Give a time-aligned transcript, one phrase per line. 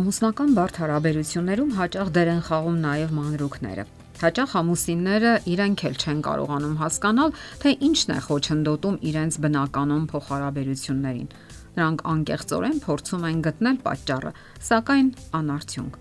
[0.00, 3.82] Ամուսնական բարդ հարաբերություններում հաճախ դեր են խաղում նաև մանրուքները։
[4.20, 11.28] Հաճախ ամուսինները իրենք էլ չեն կարողանում հասկանալ, թե ինչն է խոչընդոտում իրենց բնականon փոխհարաբերություններին։
[11.76, 14.32] Նրանք անկեղծորեն փորձում են գտնել պատճառը,
[14.70, 15.98] սակայն անարդյունք։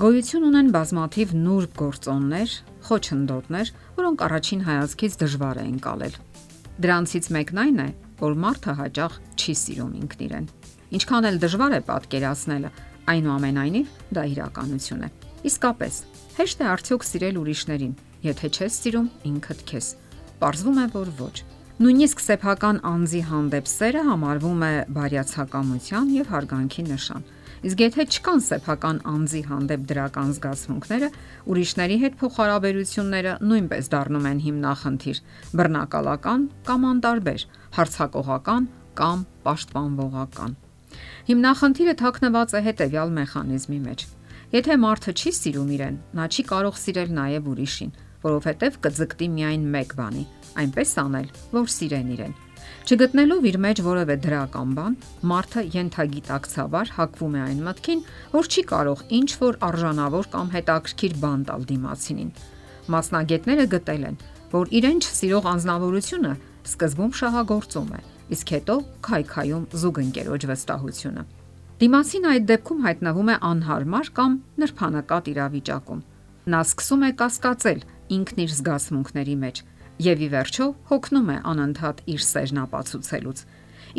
[0.00, 2.54] Գոյություն ունեն բազմաթիվ նուրբ գործոններ,
[2.88, 6.16] խոչընդոտներ, որոնք առաջին հայացքից դժվար է ընկալել։
[6.80, 7.88] Դրանցից մեկն այն է,
[8.22, 10.48] որ մարդը հաճախ չի սիրում ինքն իրեն։
[10.92, 12.70] Ինչքան էլ դժվար է պատկերացնելը,
[13.10, 15.08] Այնուամենայնիվ դա իրականություն է։
[15.48, 15.96] Իսկապես,
[16.38, 19.88] հեշտ է արդյոք սիրել ուրիշներին, եթե չես սիրում ինքդ քեզ։
[20.42, 21.36] Պարզվում է, որ ոչ։
[21.82, 27.24] Նույնիսկ սեփական անձի հանդեպ սերը համարվում է բարյացակամության եւ հարգանքի նշան։
[27.62, 31.10] Իսկ եթե չկան սեփական անձի հանդեպ դրական զգացմունքները,
[31.50, 35.22] ուրիշների հետ փոխհարաբերությունները նույնպես դառնում են հիմնախնդիր՝
[35.62, 37.46] բռնակալական կամ անտարբեր,
[37.78, 38.68] հարցակողական
[39.02, 40.61] կամ պաշտպանվողական։
[41.28, 44.06] Հիմնախնդիրը թաքնված է հետևյալ մեխանիզմի մեջ։
[44.52, 49.94] Եթե մարդը չի սիրում իրեն, նա չի կարող սիրել նաև ուրիշին, որովհետև կձգտի միայն մեկ
[49.98, 50.24] բանի՝
[50.62, 52.34] այնպես անել, որ սիրեն իրեն։
[52.82, 54.94] Չգտնելով իր մեջ որևէ դրական բան,
[55.30, 58.00] մարդը յենթագիտակցաբար հակվում է այն մտքին,
[58.32, 62.32] որ չի կարող ինչ որ արժանավոր կամ հետաքրքիր բան տալ դիմացինին։
[62.92, 64.18] Մասնագետները գտել են,
[64.52, 66.32] որ իրեն չսիրող անznավորությունը
[66.72, 68.00] սկզբում շահագործում է,
[68.32, 68.76] իսկ հետո
[69.06, 71.24] քայքայում զուգընկերոջ վստահությունը։
[71.82, 76.02] Դիմացին այդ դեպքում հայտնվում է անհարմար կամ նրբանակատ իրավիճակում։
[76.52, 77.80] Նա սկսում է կասկածել
[78.16, 79.62] ինքն իր զգացմունքների մեջ
[80.02, 83.42] եւ ի վերջո հոգնում է անընդհատ իր սերն ապացուցելուց։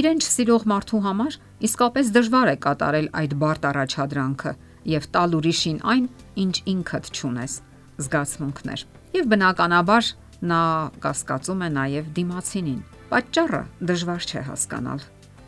[0.00, 1.36] Իրեն չսիրող մարդու համար
[1.66, 4.52] իսկապես դժվար է կատարել այդ բարդ առաջադրանքը
[4.90, 6.06] եւ տալ ուրիշին այն,
[6.44, 7.56] ինչ ինքդ ճունես՝
[8.00, 8.86] զգացմունքներ։
[9.18, 10.12] Եվ բնականաբար
[10.50, 10.62] նա
[11.04, 12.80] կասկածում է նաև դիմացինին։
[13.10, 13.58] Պատճառը
[13.90, 15.00] դժվար չէ հասկանալ։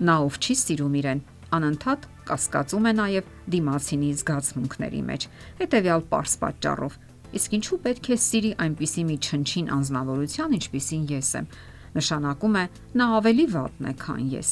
[0.02, 1.20] Նա ով չի սիրում իրեն,
[1.54, 5.26] անընդհատ կասկածում է նաև դիմացինի զգացմունքների մեջ։
[5.60, 6.96] Հետևյալ པարս պատճառով։
[7.38, 11.46] Իսկ ինչու պետք է սիրի այնպիսի մի չնչին անznավորության, ինչպիսին ես եմ։
[12.02, 12.64] Նշանակում է
[12.98, 14.50] նա ավելի վատն է, քան ես։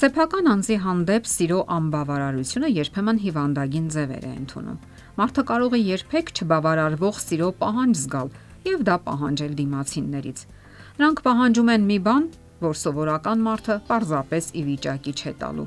[0.00, 4.82] Սեփական անձի հանդեպ սիրո անբավարարությունը երբեմն հիվանդագին ձևեր է ընդունում։
[5.22, 8.34] Մարդը կարող է երբեք չբավարարվող սիրո պահանջ զգալ
[8.70, 10.44] եւ դա պահանջել դիմացիններից։
[10.98, 12.24] Նրանք պահանջում են մի բան,
[12.60, 15.66] որ սովորական մարդը պարզապես ի վիճակի չէ տալու։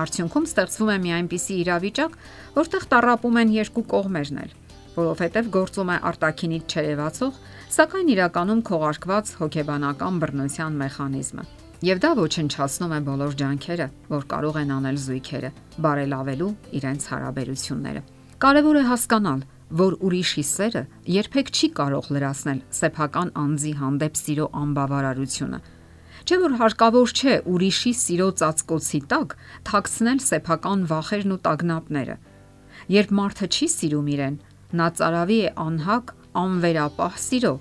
[0.00, 2.12] Արդյունքում ստեղծվում է մի այնպիսի իրավիճակ,
[2.56, 4.52] որտեղ տարապում են երկու կողմերն էլ,
[4.96, 7.40] որովհետև գործում է արտակինից չերևացող,
[7.76, 11.44] սակայն իրականում քողարկված հոգեբանական բռնության մեխանիզմը։
[11.80, 15.50] Եվ դա ոչնչացնում է բոլոր ջանքերը, որ կարող են անել զույգերը,
[15.80, 18.02] բարելավելու իրենց հարաբերությունները։
[18.40, 19.40] Կարևոր է հասկանալ,
[19.78, 20.82] որ ուրիշի սերը
[21.14, 25.60] երբեք չի կարող լրացնել սեփական անձի հանդեպ սիրո անբավարարությունը
[26.26, 29.32] Չէ որ հարկավոր չէ ուրիշի սիրո ծածկոցի տակ
[29.70, 32.16] թաքցնել սեփական վախերն ու տագնապները։
[32.94, 34.36] Երբ մարդը չի սիրում իրեն,
[34.80, 37.54] նա ծարավի է անհակ, անվերապահ սիրո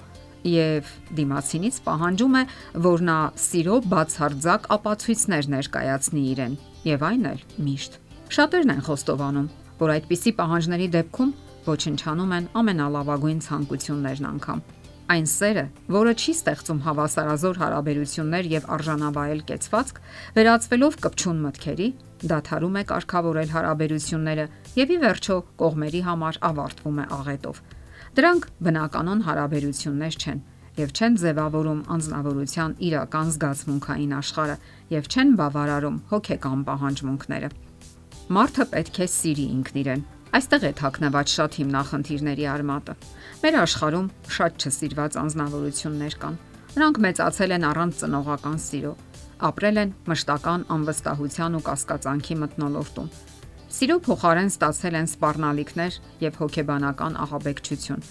[0.50, 2.44] եւ դիմացինից պահանջում է,
[2.90, 6.54] որ նա սիրո բացարձակ ապացույցներ ներկայացնի իրեն,
[6.90, 8.00] եւ այն էլ միշտ։
[8.38, 11.34] Շատերն են խոստովանում, որ այդպիսի պահանջների դեպքում
[11.68, 14.68] ոչնչանում են ամենալավագույն ցանկություններն անգամ
[15.10, 20.02] Այն սերը, որը չի ստեղծում հավասարազոր հարաբերություններ եւ արժանավայել կեցվածք,
[20.36, 21.88] վերածվելով կպչուն մտքերի,
[22.30, 24.46] դադարում է կարգավորել հարաբերությունները
[24.78, 27.64] եւ ի վերջո կողմերի համար ավարտվում է աղետով։
[28.20, 30.46] Դրանք բնականon հարաբերություններ չեն
[30.78, 34.60] եւ չեն ձևավորում անznավորության իրական զգացմունքային աշխարհը
[34.94, 37.50] եւ չեն բավարարում հոգեկան պահանջմունքները։
[38.30, 42.94] Մարդը պետք է սիրի ինքն իրեն, Այստեղ է թաքնված շատ հիմնախնդիրների արմատը։
[43.42, 46.36] Մեր աշխարհում շատ չսիրված անznավորություններ կան։
[46.76, 48.92] Նրանք մեծացել են առանց ծնողական սիրո,
[49.50, 53.10] ապրել են մշտական անվստահության ու կասկածանքի մթնոլորտում։
[53.70, 58.06] Սիրո փոխարեն ստացել են սпарնալիքներ եւ հոգեբանական ահաբեկչություն։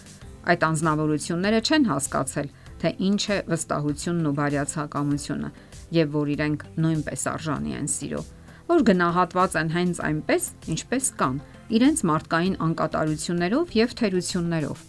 [0.48, 2.50] Այդ անznավորությունները չեն հասկացել,
[2.82, 5.52] թե ինչ է վստահությունն ու բարյացակամությունը
[5.98, 8.22] եւ որ իրենք նույնպես արժանի են սիրո
[8.68, 11.36] որ գնահատված են հենց այնպես, ինչպես կան
[11.78, 14.82] իրենց մարդկային անկատարություններով եւ թերություններով։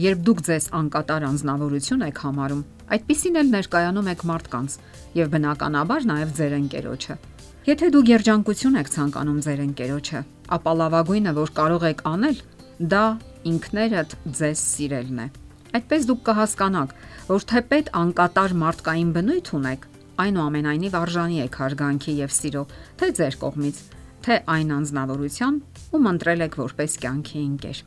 [0.00, 2.62] Երբ դուք ձեզ անկատար անznավորություն եք համարում,
[2.96, 4.76] այդտիսին էլ ներկայանում եք մարդկանց
[5.20, 7.16] եւ բնականաբար նաեւ ձեր ընկերոջը։
[7.68, 10.20] Եթե դուք երջանկություն եք ցանկանում ձեր ընկերոջը,
[10.56, 12.38] ապա լավագույնը, որ կարող եք անել,
[12.80, 13.04] դա
[13.50, 15.26] ինքներդ ձեզ սիրելն է։
[15.76, 16.94] Այդպես դուք կհասկանաք,
[17.28, 19.84] որ թեպետ անկատար մարդկային բնույթ ունեք,
[20.24, 22.62] այնուամենայնիվ արժանի եք հարգանքի եւ սիրո,
[23.00, 23.80] թե ձեր կողմից,
[24.24, 25.54] թե այն անznավորության,
[25.96, 27.78] ում ընտրել եք որպես կյանքի ընկեր։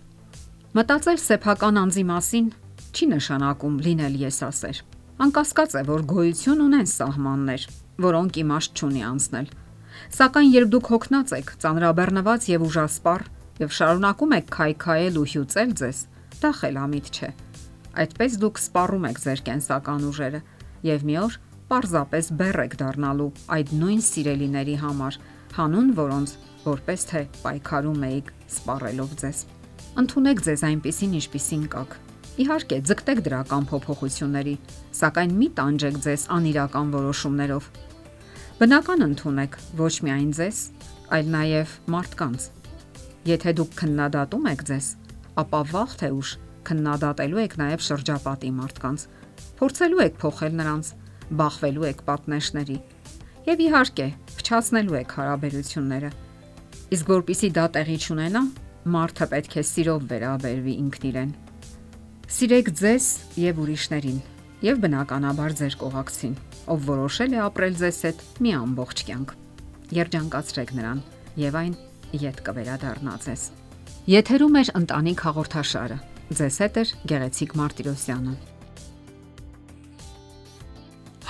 [0.73, 2.47] Մտածել սեփական անձի մասին
[2.93, 4.77] չի նշանակում լինել եսասեր։
[5.23, 7.67] Անկասկած է, որ գոյություն ունեն սահմաններ,
[8.03, 9.47] որոնք իմաստ չունի անցնել։
[10.17, 13.25] Սակայն երբ դուք հոգնած եք, ծանրաբեռնված եւ ուժասպառ,
[13.61, 15.99] եւ շարունակում եք քայքայել ու հյուծել ձեզ,
[16.41, 17.29] դա խելամիտ չէ։
[18.03, 20.41] Այդպես դուք սպառում եք ձեր կենսական ուժերը
[20.89, 21.37] եւ մի օր
[21.73, 23.25] պարզապես բեռ եք դառնալու
[23.55, 25.15] այդ նույն սիրելիների համար,
[25.57, 26.33] հանուն որոնց
[26.63, 29.39] որպես թե պայքարում էիք սպառելով ձեզ։
[30.03, 31.95] Ընթունեք ձեզ այնպեսին, ինչպիսին կաք։
[32.43, 34.55] Իհարկե, ձգտեք դրական փոփոխությունների,
[35.01, 37.67] սակայն մի տանջեք ձեզ անիրական որոշումներով։
[38.61, 40.63] Բնական ընդունեք ոչ միայն ձեզ,
[41.13, 42.49] այլ նաև մարդկանց։
[43.33, 44.87] Եթե դուք քննադատում եք ձեզ,
[45.41, 46.37] ապա վաղ թե ուշ
[46.69, 49.07] քննադատելու եք նաև շրջապատի մարդկանց։
[49.57, 50.89] Փորձելու եք փոխել նրանց,
[51.39, 52.77] բախվելու եք պատնեշների
[53.43, 54.07] եւ իհարկե,
[54.39, 56.11] փչացնելու եք հարաբերությունները։
[56.93, 58.43] Իսկ որpիսի դա տեղի չունենա,
[58.93, 61.33] մարդը պետք է սիրով վերաբերվի ինքն իրեն։
[62.33, 63.07] Սիրեք ձեզ
[63.43, 64.21] եւ ուրիշներին
[64.63, 66.37] եւ բնականաբար ձեր կողակցին,
[66.71, 69.35] ով որոշել է ապրել ձեզ հետ մի ամբողջ կյանք։
[69.99, 71.03] Երջանկացրեք նրան
[71.43, 71.75] եւ այն
[72.23, 73.43] յետ կվերադառնա ձեզ։
[74.13, 75.99] Եթերում է ընտանիք հաղորդաշարը։
[76.39, 78.52] Ձեզ հետ է Գեղեցիկ Մարտիրոսյանը։